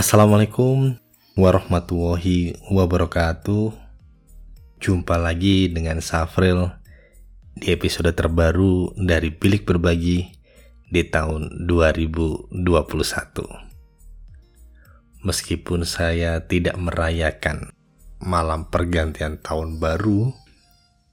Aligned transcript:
Assalamualaikum 0.00 0.96
warahmatullahi 1.36 2.56
wabarakatuh. 2.72 3.68
Jumpa 4.80 5.20
lagi 5.20 5.68
dengan 5.68 6.00
Safril 6.00 6.72
di 7.52 7.68
episode 7.68 8.08
terbaru 8.16 8.96
dari 8.96 9.28
Bilik 9.28 9.68
Berbagi 9.68 10.24
di 10.88 11.02
tahun 11.04 11.68
2021. 11.68 12.48
Meskipun 15.20 15.84
saya 15.84 16.48
tidak 16.48 16.80
merayakan 16.80 17.68
malam 18.24 18.72
pergantian 18.72 19.36
tahun 19.36 19.84
baru, 19.84 20.32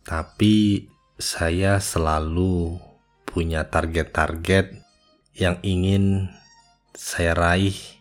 tapi 0.08 0.88
saya 1.20 1.84
selalu 1.84 2.80
punya 3.28 3.68
target-target 3.68 4.80
yang 5.36 5.60
ingin 5.60 6.32
saya 6.96 7.36
raih 7.36 7.97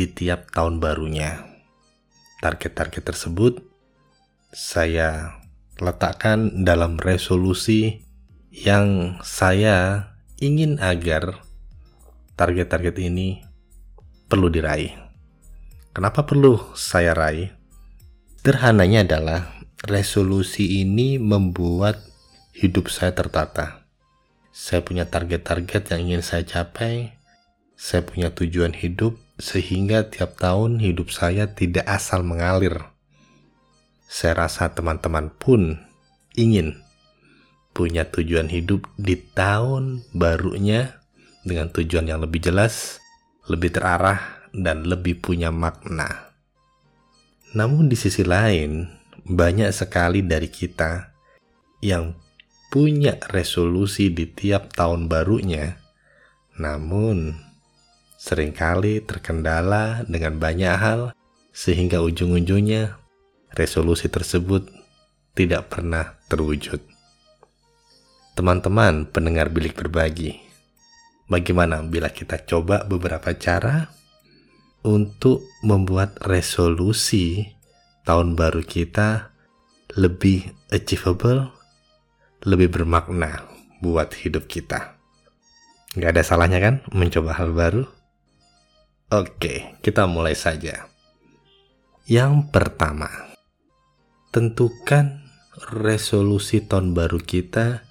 di 0.00 0.08
tiap 0.08 0.48
tahun 0.48 0.80
barunya. 0.80 1.44
Target-target 2.40 3.04
tersebut 3.04 3.60
saya 4.48 5.36
letakkan 5.76 6.64
dalam 6.64 6.96
resolusi 6.96 8.08
yang 8.48 9.20
saya 9.20 10.08
ingin 10.40 10.80
agar 10.80 11.44
target-target 12.40 12.96
ini 13.04 13.44
perlu 14.24 14.48
diraih. 14.48 14.96
Kenapa 15.92 16.24
perlu 16.24 16.56
saya 16.72 17.12
raih? 17.12 17.52
Terhananya 18.40 19.04
adalah 19.04 19.52
resolusi 19.84 20.80
ini 20.80 21.20
membuat 21.20 22.00
hidup 22.56 22.88
saya 22.88 23.12
tertata. 23.12 23.84
Saya 24.48 24.80
punya 24.80 25.04
target-target 25.04 25.92
yang 25.92 26.00
ingin 26.08 26.22
saya 26.24 26.48
capai. 26.48 27.20
Saya 27.76 28.00
punya 28.00 28.32
tujuan 28.32 28.72
hidup 28.72 29.20
sehingga 29.40 30.06
tiap 30.12 30.36
tahun 30.36 30.78
hidup 30.78 31.08
saya 31.08 31.50
tidak 31.50 31.88
asal 31.88 32.20
mengalir 32.20 32.90
saya 34.10 34.42
rasa 34.44 34.74
teman-teman 34.74 35.30
pun 35.30 35.78
ingin 36.34 36.82
punya 37.70 38.02
tujuan 38.10 38.50
hidup 38.50 38.90
di 38.98 39.14
tahun 39.14 40.02
barunya 40.10 40.98
dengan 41.46 41.70
tujuan 41.70 42.10
yang 42.10 42.18
lebih 42.18 42.42
jelas, 42.42 42.98
lebih 43.46 43.70
terarah, 43.70 44.42
dan 44.50 44.82
lebih 44.82 45.22
punya 45.22 45.54
makna. 45.54 46.34
Namun 47.54 47.86
di 47.86 47.94
sisi 47.94 48.26
lain, 48.26 48.90
banyak 49.22 49.70
sekali 49.70 50.26
dari 50.26 50.50
kita 50.50 51.14
yang 51.78 52.18
punya 52.66 53.14
resolusi 53.30 54.10
di 54.10 54.26
tiap 54.26 54.74
tahun 54.74 55.06
barunya, 55.06 55.78
namun 56.58 57.38
sering 58.20 58.52
kali 58.52 59.00
terkendala 59.00 60.04
dengan 60.04 60.36
banyak 60.36 60.76
hal 60.76 61.16
sehingga 61.56 62.04
ujung-ujungnya 62.04 63.00
resolusi 63.56 64.12
tersebut 64.12 64.68
tidak 65.32 65.72
pernah 65.72 66.20
terwujud. 66.28 66.84
Teman-teman 68.36 69.08
pendengar 69.08 69.48
bilik 69.48 69.72
berbagi, 69.72 70.36
bagaimana 71.32 71.80
bila 71.80 72.12
kita 72.12 72.44
coba 72.44 72.84
beberapa 72.84 73.32
cara 73.32 73.88
untuk 74.84 75.40
membuat 75.64 76.20
resolusi 76.20 77.56
tahun 78.04 78.36
baru 78.36 78.60
kita 78.60 79.32
lebih 79.96 80.44
achievable, 80.68 81.48
lebih 82.44 82.68
bermakna 82.68 83.48
buat 83.80 84.12
hidup 84.12 84.44
kita. 84.44 85.00
Gak 85.96 86.14
ada 86.14 86.22
salahnya 86.22 86.60
kan 86.60 86.74
mencoba 86.92 87.34
hal 87.34 87.56
baru? 87.56 87.99
Oke, 89.10 89.74
kita 89.82 90.06
mulai 90.06 90.38
saja. 90.38 90.86
Yang 92.06 92.46
pertama, 92.54 93.10
tentukan 94.30 95.26
resolusi 95.74 96.62
tahun 96.62 96.94
baru 96.94 97.18
kita 97.18 97.82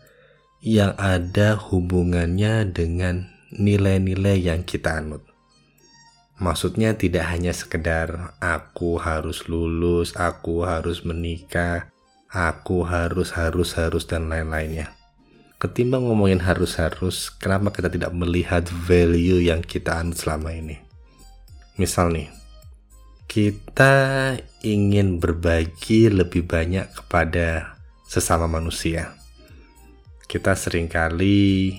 yang 0.63 0.95
ada 0.95 1.59
hubungannya 1.59 2.71
dengan 2.71 3.27
nilai-nilai 3.51 4.47
yang 4.47 4.63
kita 4.63 5.03
anut. 5.03 5.19
Maksudnya 6.39 6.95
tidak 6.95 7.27
hanya 7.35 7.51
sekedar 7.51 8.39
aku 8.39 8.95
harus 8.95 9.51
lulus, 9.51 10.15
aku 10.15 10.63
harus 10.63 11.03
menikah, 11.03 11.91
aku 12.31 12.87
harus 12.87 13.35
harus 13.35 13.75
harus 13.75 14.07
dan 14.07 14.31
lain-lainnya. 14.31 14.95
Ketimbang 15.59 16.07
ngomongin 16.07 16.39
harus-harus, 16.39 17.27
kenapa 17.27 17.75
kita 17.75 17.91
tidak 17.91 18.15
melihat 18.15 18.63
value 18.87 19.43
yang 19.43 19.59
kita 19.59 19.99
anut 19.99 20.15
selama 20.15 20.55
ini? 20.55 20.88
Misal 21.79 22.11
nih, 22.11 22.27
kita 23.31 24.35
ingin 24.67 25.15
berbagi 25.15 26.11
lebih 26.11 26.43
banyak 26.43 26.91
kepada 26.91 27.79
sesama 28.03 28.51
manusia. 28.51 29.15
Kita 30.27 30.59
sering 30.59 30.91
kali 30.91 31.71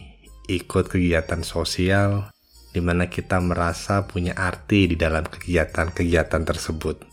ikut 0.48 0.88
kegiatan 0.88 1.44
sosial 1.44 2.32
di 2.72 2.80
mana 2.80 3.12
kita 3.12 3.44
merasa 3.44 4.08
punya 4.08 4.32
arti 4.40 4.88
di 4.88 4.96
dalam 4.96 5.28
kegiatan-kegiatan 5.28 6.48
tersebut. 6.48 7.04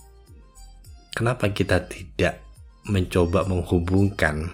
Kenapa 1.12 1.52
kita 1.52 1.84
tidak 1.92 2.40
mencoba 2.88 3.44
menghubungkan 3.52 4.48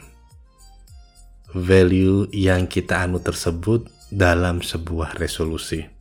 value 1.54 2.34
yang 2.34 2.66
kita 2.66 3.06
anu 3.06 3.22
tersebut 3.22 3.86
dalam 4.10 4.66
sebuah 4.66 5.22
resolusi? 5.22 5.93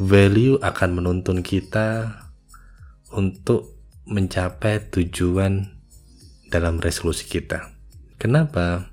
Value 0.00 0.56
akan 0.64 0.90
menuntun 0.96 1.44
kita 1.44 2.16
untuk 3.12 3.76
mencapai 4.08 4.88
tujuan 4.88 5.68
dalam 6.48 6.80
resolusi 6.80 7.28
kita. 7.28 7.76
Kenapa? 8.16 8.88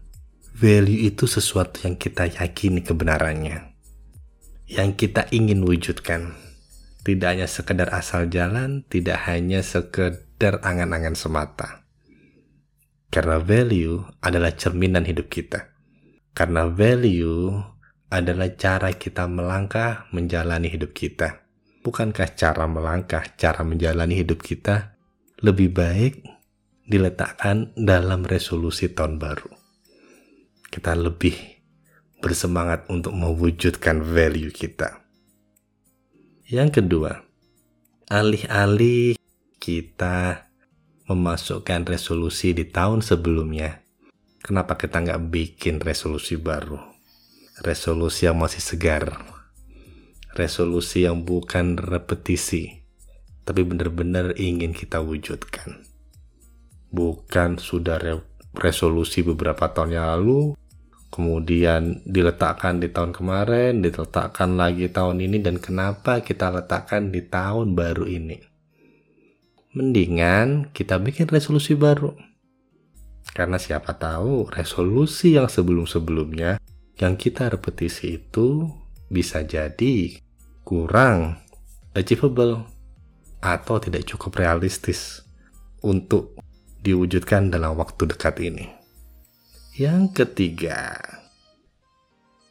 Value 0.59 1.07
itu 1.07 1.23
sesuatu 1.23 1.87
yang 1.87 1.95
kita 1.95 2.27
yakini 2.27 2.83
kebenarannya. 2.83 3.71
Yang 4.67 4.89
kita 4.99 5.31
ingin 5.31 5.63
wujudkan. 5.63 6.35
Tidak 6.99 7.27
hanya 7.31 7.47
sekedar 7.47 7.95
asal 7.95 8.27
jalan, 8.27 8.83
tidak 8.91 9.23
hanya 9.31 9.63
sekedar 9.63 10.59
angan-angan 10.59 11.15
semata. 11.15 11.87
Karena 13.07 13.39
value 13.39 14.03
adalah 14.19 14.51
cerminan 14.51 15.07
hidup 15.07 15.31
kita. 15.31 15.71
Karena 16.35 16.67
value 16.67 17.55
adalah 18.09 18.49
cara 18.57 18.89
kita 18.89 19.29
melangkah 19.29 20.09
menjalani 20.09 20.65
hidup 20.65 20.97
kita. 20.97 21.45
Bukankah 21.85 22.33
cara 22.33 22.65
melangkah, 22.65 23.23
cara 23.37 23.61
menjalani 23.61 24.17
hidup 24.17 24.41
kita 24.41 24.97
lebih 25.39 25.71
baik 25.71 26.25
diletakkan 26.89 27.71
dalam 27.77 28.25
resolusi 28.25 28.89
tahun 28.89 29.21
baru? 29.21 29.53
Kita 30.73 30.97
lebih 30.97 31.37
bersemangat 32.19 32.89
untuk 32.89 33.15
mewujudkan 33.15 34.03
value 34.03 34.51
kita. 34.51 35.05
Yang 36.49 36.81
kedua, 36.81 37.23
alih-alih 38.09 39.15
kita 39.61 40.49
memasukkan 41.05 41.85
resolusi 41.85 42.57
di 42.57 42.65
tahun 42.65 43.05
sebelumnya, 43.05 43.85
kenapa 44.41 44.75
kita 44.75 44.97
nggak 44.97 45.29
bikin 45.29 45.77
resolusi 45.77 46.35
baru? 46.41 46.88
Resolusi 47.59 48.25
yang 48.27 48.39
masih 48.39 48.63
segar, 48.63 49.19
resolusi 50.35 51.03
yang 51.03 51.27
bukan 51.27 51.75
repetisi, 51.75 52.83
tapi 53.43 53.67
benar-benar 53.67 54.35
ingin 54.39 54.71
kita 54.71 55.03
wujudkan. 55.03 55.83
Bukan 56.89 57.59
sudah 57.59 57.99
re 58.01 58.15
resolusi 58.57 59.21
beberapa 59.21 59.69
tahun 59.69 59.93
yang 59.93 60.07
lalu, 60.17 60.57
kemudian 61.13 62.01
diletakkan 62.07 62.81
di 62.81 62.89
tahun 62.89 63.13
kemarin, 63.13 63.85
diletakkan 63.85 64.57
lagi 64.57 64.89
tahun 64.89 65.21
ini, 65.21 65.37
dan 65.43 65.61
kenapa 65.61 66.25
kita 66.25 66.49
letakkan 66.49 67.13
di 67.13 67.21
tahun 67.21 67.77
baru 67.77 68.09
ini? 68.09 68.41
Mendingan 69.77 70.73
kita 70.73 70.97
bikin 70.97 71.29
resolusi 71.29 71.77
baru. 71.77 72.17
Karena 73.29 73.61
siapa 73.61 73.93
tahu 73.93 74.49
resolusi 74.49 75.37
yang 75.37 75.45
sebelum-sebelumnya 75.45 76.57
yang 76.99 77.15
kita 77.15 77.47
repetisi 77.47 78.19
itu 78.19 78.67
bisa 79.07 79.39
jadi 79.47 80.19
kurang 80.67 81.39
achievable 81.95 82.67
atau 83.39 83.79
tidak 83.79 84.03
cukup 84.03 84.43
realistis 84.43 85.23
untuk 85.79 86.35
diwujudkan 86.83 87.47
dalam 87.47 87.79
waktu 87.79 88.03
dekat 88.03 88.35
ini. 88.43 88.67
Yang 89.79 90.23
ketiga, 90.23 90.99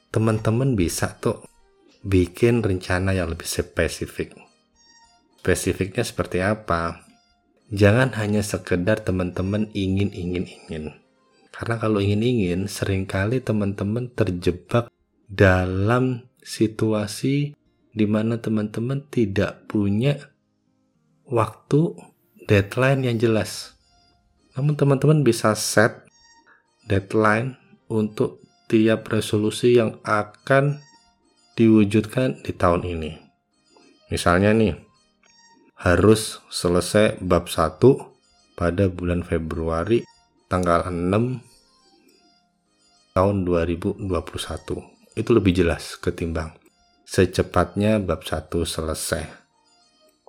teman-teman 0.08 0.72
bisa 0.72 1.12
tuh 1.20 1.44
bikin 2.00 2.64
rencana 2.64 3.12
yang 3.12 3.28
lebih 3.28 3.44
spesifik. 3.44 4.32
Spesifiknya 5.44 6.04
seperti 6.08 6.40
apa? 6.40 7.04
Jangan 7.68 8.16
hanya 8.16 8.40
sekedar 8.40 9.04
teman-teman 9.04 9.68
ingin, 9.76 10.08
ingin, 10.16 10.48
ingin 10.48 10.96
karena 11.58 11.74
kalau 11.82 11.98
ingin-ingin, 11.98 12.70
sering 12.70 13.02
kali 13.02 13.42
teman-teman 13.42 14.06
terjebak 14.14 14.86
dalam 15.26 16.30
situasi 16.38 17.58
di 17.90 18.06
mana 18.06 18.38
teman-teman 18.38 19.02
tidak 19.10 19.66
punya 19.66 20.30
waktu 21.26 21.98
deadline 22.46 23.02
yang 23.02 23.18
jelas. 23.18 23.74
Namun 24.54 24.78
teman-teman 24.78 25.26
bisa 25.26 25.50
set 25.58 26.06
deadline 26.86 27.58
untuk 27.90 28.38
tiap 28.70 29.10
resolusi 29.10 29.82
yang 29.82 29.98
akan 30.06 30.78
diwujudkan 31.58 32.38
di 32.46 32.54
tahun 32.54 32.86
ini. 32.86 33.18
Misalnya 34.14 34.54
nih, 34.54 34.78
harus 35.74 36.38
selesai 36.54 37.18
bab 37.18 37.50
1 37.50 37.82
pada 38.54 38.86
bulan 38.86 39.26
Februari 39.26 40.06
tanggal 40.48 40.88
6 40.88 41.40
tahun 43.12 43.36
2021. 43.44 44.08
Itu 45.14 45.30
lebih 45.36 45.52
jelas 45.52 46.00
ketimbang 46.00 46.58
secepatnya 47.08 47.96
bab 48.04 48.20
1 48.20 48.52
selesai. 48.68 49.24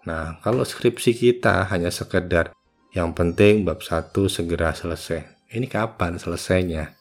Nah, 0.07 0.39
kalau 0.39 0.63
skripsi 0.63 1.11
kita 1.11 1.67
hanya 1.67 1.91
sekedar 1.91 2.55
yang 2.95 3.11
penting 3.11 3.67
bab 3.67 3.83
1 3.83 4.15
segera 4.31 4.71
selesai. 4.71 5.51
Ini 5.51 5.67
kapan 5.67 6.15
selesainya? 6.15 6.95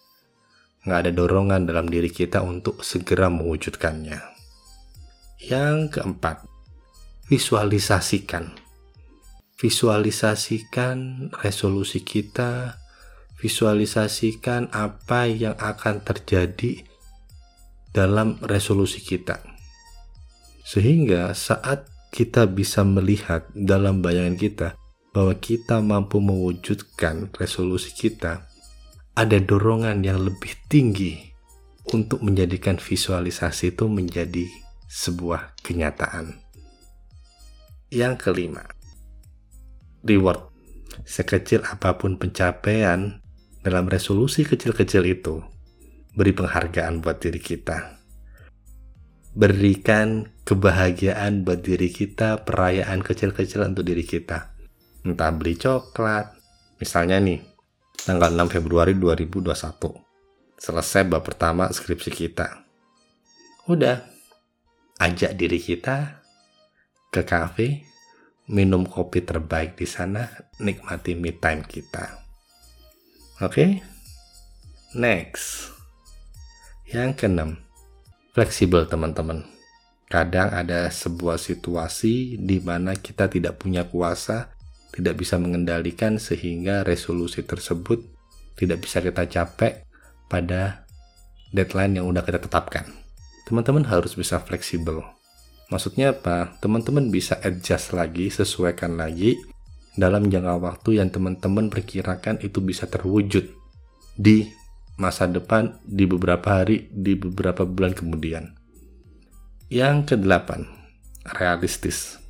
Nggak 0.82 0.98
ada 0.98 1.10
dorongan 1.14 1.62
dalam 1.70 1.86
diri 1.86 2.10
kita 2.10 2.42
untuk 2.42 2.82
segera 2.82 3.30
mewujudkannya. 3.30 4.18
Yang 5.46 5.78
keempat, 5.94 6.42
visualisasikan. 7.30 8.58
Visualisasikan 9.58 11.30
resolusi 11.38 12.02
kita, 12.02 12.82
visualisasikan 13.38 14.70
apa 14.74 15.30
yang 15.30 15.54
akan 15.58 16.02
terjadi 16.02 16.82
dalam 17.94 18.36
resolusi 18.42 19.00
kita 19.00 19.40
sehingga 20.68 21.32
saat 21.32 21.88
kita 22.12 22.44
bisa 22.44 22.84
melihat 22.84 23.48
dalam 23.56 24.04
bayangan 24.04 24.36
kita 24.36 24.68
bahwa 25.16 25.32
kita 25.40 25.80
mampu 25.80 26.20
mewujudkan 26.20 27.32
resolusi 27.32 27.96
kita, 27.96 28.44
ada 29.16 29.38
dorongan 29.40 30.04
yang 30.04 30.20
lebih 30.20 30.52
tinggi 30.68 31.32
untuk 31.88 32.20
menjadikan 32.20 32.76
visualisasi 32.76 33.72
itu 33.72 33.88
menjadi 33.88 34.44
sebuah 34.92 35.56
kenyataan. 35.64 36.36
Yang 37.88 38.14
kelima, 38.28 38.68
reward. 40.04 40.52
Sekecil 41.08 41.64
apa 41.64 41.96
pun 41.96 42.20
pencapaian 42.20 43.24
dalam 43.62 43.90
resolusi 43.90 44.46
kecil-kecil 44.46 45.02
itu, 45.08 45.42
beri 46.14 46.32
penghargaan 46.34 47.02
buat 47.02 47.22
diri 47.22 47.38
kita 47.42 47.98
berikan 49.38 50.26
kebahagiaan 50.42 51.46
buat 51.46 51.62
diri 51.62 51.94
kita, 51.94 52.42
perayaan 52.42 53.06
kecil-kecil 53.06 53.70
untuk 53.70 53.86
diri 53.86 54.02
kita. 54.02 54.50
Entah 55.06 55.30
beli 55.30 55.54
coklat, 55.54 56.34
misalnya 56.82 57.22
nih, 57.22 57.38
tanggal 58.02 58.34
6 58.34 58.50
Februari 58.58 58.98
2021. 58.98 59.94
Selesai 60.58 61.06
bab 61.06 61.22
pertama 61.22 61.70
skripsi 61.70 62.10
kita. 62.10 62.66
Udah, 63.70 64.02
ajak 64.98 65.38
diri 65.38 65.62
kita 65.62 66.18
ke 67.14 67.22
cafe, 67.22 67.86
minum 68.50 68.82
kopi 68.90 69.22
terbaik 69.22 69.78
di 69.78 69.86
sana, 69.86 70.26
nikmati 70.58 71.14
me 71.14 71.30
time 71.38 71.62
kita. 71.62 72.27
Oke? 73.38 73.54
Okay? 73.54 73.70
Next. 74.98 75.70
Yang 76.90 77.22
keenam, 77.22 77.62
fleksibel 78.34 78.82
teman-teman. 78.90 79.46
Kadang 80.10 80.50
ada 80.50 80.90
sebuah 80.90 81.38
situasi 81.38 82.34
di 82.34 82.58
mana 82.58 82.98
kita 82.98 83.30
tidak 83.30 83.62
punya 83.62 83.86
kuasa, 83.86 84.50
tidak 84.90 85.22
bisa 85.22 85.38
mengendalikan 85.38 86.18
sehingga 86.18 86.82
resolusi 86.82 87.46
tersebut 87.46 88.02
tidak 88.58 88.82
bisa 88.82 88.98
kita 88.98 89.30
capai 89.30 89.86
pada 90.26 90.88
deadline 91.54 92.02
yang 92.02 92.10
udah 92.10 92.26
kita 92.26 92.42
tetapkan. 92.42 92.90
Teman-teman 93.46 93.86
harus 93.86 94.18
bisa 94.18 94.42
fleksibel. 94.42 94.98
Maksudnya 95.70 96.10
apa? 96.10 96.58
Teman-teman 96.58 97.12
bisa 97.12 97.38
adjust 97.38 97.94
lagi, 97.94 98.34
sesuaikan 98.34 98.98
lagi 98.98 99.38
dalam 99.98 100.30
jangka 100.30 100.62
waktu 100.62 101.02
yang 101.02 101.10
teman-teman 101.10 101.74
perkirakan 101.74 102.38
itu 102.46 102.62
bisa 102.62 102.86
terwujud 102.86 103.50
di 104.14 104.46
masa 104.94 105.26
depan 105.26 105.82
di 105.82 106.06
beberapa 106.06 106.62
hari, 106.62 106.86
di 106.94 107.18
beberapa 107.18 107.66
bulan 107.66 107.98
kemudian. 107.98 108.54
Yang 109.66 110.14
kedelapan, 110.14 110.70
realistis. 111.34 112.22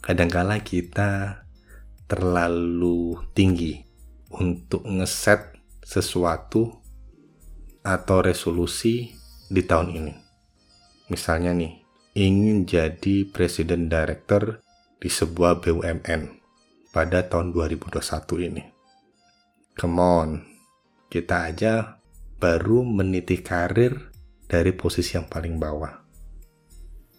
Kadangkala 0.00 0.64
kita 0.64 1.44
terlalu 2.08 3.20
tinggi 3.36 3.84
untuk 4.32 4.88
ngeset 4.88 5.60
sesuatu 5.84 6.80
atau 7.84 8.18
resolusi 8.24 9.12
di 9.52 9.60
tahun 9.60 9.88
ini. 10.00 10.14
Misalnya 11.12 11.52
nih, 11.52 11.72
ingin 12.16 12.64
jadi 12.64 13.28
presiden 13.28 13.92
director 13.92 14.64
di 14.96 15.12
sebuah 15.12 15.60
BUMN 15.60 16.43
pada 16.94 17.26
tahun 17.26 17.50
2021 17.50 18.46
ini. 18.46 18.62
Come 19.74 19.98
on, 19.98 20.28
kita 21.10 21.50
aja 21.50 21.98
baru 22.38 22.86
meniti 22.86 23.42
karir 23.42 24.14
dari 24.46 24.70
posisi 24.70 25.18
yang 25.18 25.26
paling 25.26 25.58
bawah. 25.58 25.90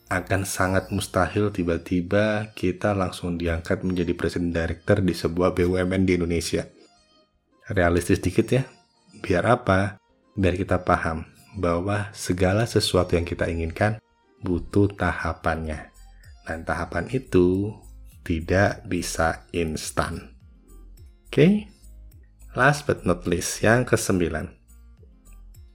Akan 0.07 0.47
sangat 0.47 0.95
mustahil 0.95 1.51
tiba-tiba 1.51 2.55
kita 2.55 2.95
langsung 2.95 3.35
diangkat 3.35 3.83
menjadi 3.83 4.15
presiden 4.15 4.55
director 4.55 5.03
di 5.03 5.11
sebuah 5.11 5.51
BUMN 5.51 6.07
di 6.07 6.15
Indonesia. 6.15 6.63
Realistis 7.67 8.23
dikit 8.23 8.47
ya. 8.47 8.63
Biar 9.19 9.43
apa? 9.43 9.99
Biar 10.37 10.55
kita 10.55 10.87
paham 10.87 11.27
bahwa 11.59 12.13
segala 12.15 12.63
sesuatu 12.63 13.19
yang 13.19 13.27
kita 13.27 13.49
inginkan 13.51 13.99
butuh 14.39 14.87
tahapannya. 14.93 15.91
Dan 16.45 16.61
tahapan 16.61 17.09
itu 17.09 17.73
tidak 18.25 18.81
bisa 18.89 19.45
instan. 19.53 20.33
Oke? 21.29 21.29
Okay? 21.29 21.53
Last 22.57 22.89
but 22.89 23.05
not 23.05 23.29
least, 23.29 23.61
yang 23.61 23.85
kesembilan. 23.85 24.49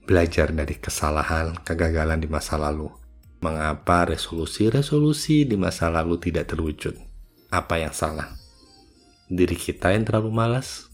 Belajar 0.03 0.51
dari 0.51 0.75
kesalahan, 0.75 1.55
kegagalan 1.63 2.19
di 2.19 2.27
masa 2.27 2.59
lalu. 2.59 2.91
Mengapa 3.39 4.05
resolusi-resolusi 4.11 5.47
di 5.47 5.55
masa 5.55 5.87
lalu 5.87 6.19
tidak 6.19 6.51
terwujud? 6.51 6.93
Apa 7.53 7.79
yang 7.79 7.95
salah? 7.95 8.35
Diri 9.31 9.55
kita 9.55 9.95
yang 9.95 10.03
terlalu 10.03 10.29
malas? 10.33 10.91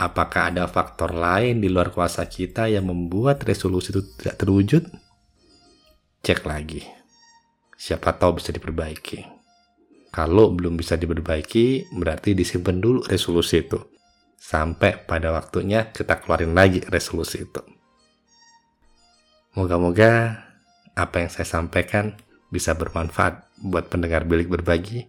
Apakah 0.00 0.54
ada 0.54 0.64
faktor 0.70 1.12
lain 1.12 1.60
di 1.60 1.68
luar 1.68 1.92
kuasa 1.92 2.24
kita 2.24 2.72
yang 2.72 2.88
membuat 2.88 3.44
resolusi 3.44 3.92
itu 3.92 4.02
tidak 4.16 4.36
terwujud? 4.40 4.82
Cek 6.24 6.46
lagi. 6.46 6.86
Siapa 7.76 8.14
tahu 8.16 8.40
bisa 8.40 8.54
diperbaiki. 8.54 9.35
Kalau 10.16 10.48
belum 10.48 10.80
bisa 10.80 10.96
diperbaiki, 10.96 11.92
berarti 11.92 12.32
disimpan 12.32 12.80
dulu 12.80 13.04
resolusi 13.04 13.60
itu 13.60 13.76
sampai 14.40 15.04
pada 15.04 15.28
waktunya 15.28 15.92
kita 15.92 16.24
keluarin 16.24 16.56
lagi 16.56 16.80
resolusi 16.88 17.44
itu. 17.44 17.60
Moga-moga 19.60 20.40
apa 20.96 21.20
yang 21.20 21.28
saya 21.28 21.44
sampaikan 21.44 22.16
bisa 22.48 22.72
bermanfaat 22.72 23.44
buat 23.60 23.92
pendengar 23.92 24.24
bilik 24.24 24.48
berbagi 24.48 25.04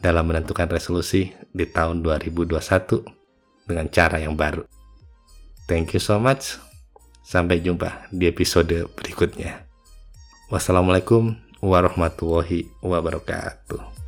dalam 0.00 0.24
menentukan 0.32 0.72
resolusi 0.72 1.28
di 1.52 1.68
tahun 1.68 2.00
2021 2.00 3.68
dengan 3.68 3.86
cara 3.92 4.16
yang 4.16 4.32
baru. 4.32 4.64
Thank 5.68 5.92
you 5.92 6.00
so 6.00 6.16
much. 6.16 6.56
Sampai 7.20 7.60
jumpa 7.60 8.08
di 8.08 8.32
episode 8.32 8.88
berikutnya. 8.96 9.68
Wassalamualaikum 10.48 11.36
warahmatullahi 11.60 12.68
wabarakatuh. 12.80 14.01